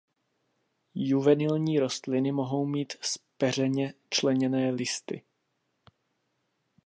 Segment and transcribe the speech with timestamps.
[0.95, 5.23] Juvenilní rostliny mohou mít zpeřeně členěné listy.